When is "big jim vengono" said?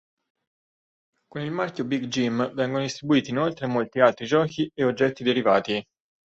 1.85-2.81